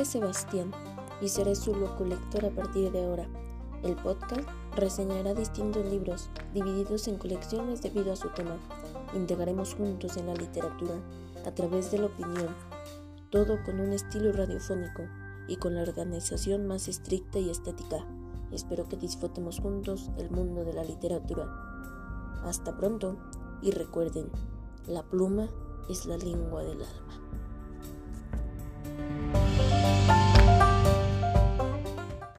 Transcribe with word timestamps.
es 0.00 0.08
Sebastián 0.08 0.72
y 1.20 1.28
seré 1.28 1.54
su 1.54 1.74
locolector 1.74 2.44
a 2.44 2.50
partir 2.50 2.92
de 2.92 3.04
ahora. 3.04 3.26
El 3.82 3.96
podcast 3.96 4.48
reseñará 4.74 5.34
distintos 5.34 5.84
libros 5.86 6.30
divididos 6.52 7.08
en 7.08 7.18
colecciones 7.18 7.82
debido 7.82 8.12
a 8.12 8.16
su 8.16 8.28
tema. 8.30 8.56
Integraremos 9.14 9.74
juntos 9.74 10.16
en 10.16 10.26
la 10.26 10.34
literatura 10.34 10.94
a 11.46 11.50
través 11.52 11.90
de 11.90 11.98
la 11.98 12.06
opinión, 12.06 12.54
todo 13.30 13.62
con 13.64 13.80
un 13.80 13.92
estilo 13.92 14.32
radiofónico 14.32 15.04
y 15.48 15.56
con 15.56 15.74
la 15.74 15.82
organización 15.82 16.66
más 16.66 16.88
estricta 16.88 17.38
y 17.38 17.50
estética. 17.50 18.04
Espero 18.52 18.88
que 18.88 18.96
disfrutemos 18.96 19.60
juntos 19.60 20.10
el 20.18 20.30
mundo 20.30 20.64
de 20.64 20.72
la 20.72 20.84
literatura. 20.84 21.46
Hasta 22.44 22.76
pronto 22.76 23.16
y 23.62 23.70
recuerden, 23.70 24.30
la 24.86 25.02
pluma 25.02 25.48
es 25.88 26.06
la 26.06 26.16
lengua 26.16 26.62
del 26.62 26.82
alma. 26.82 27.26